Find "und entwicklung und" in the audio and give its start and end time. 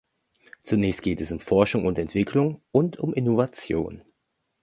1.85-2.97